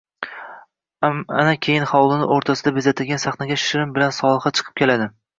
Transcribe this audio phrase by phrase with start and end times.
[1.09, 5.07] Ana keyin xovlini urtasida bezatilgan saxnaga Shirin bilan solixa chiqib keladi